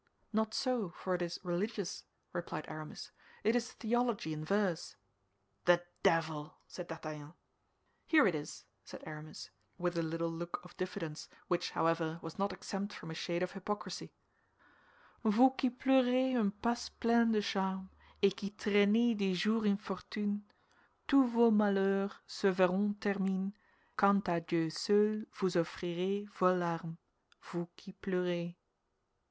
[0.33, 3.11] "Not so, for it is religious," replied Aramis;
[3.43, 4.95] "it is theology in verse."
[5.65, 7.33] "The devil!" said D'Artagnan.
[8.07, 12.51] "Here it is," said Aramis, with a little look of diffidence, which, however, was not
[12.51, 14.11] exempt from a shade of hypocrisy:
[15.23, 17.89] "Vous qui pleurez un passé plein de charmes,
[18.23, 20.41] Et qui trainez des jours infortunés,
[21.07, 23.53] Tous vos malheurs se verront terminés,
[23.97, 26.97] Quand à Dieu seul vous offrirez vos larmes,
[27.51, 28.57] Vous qui pleurez!"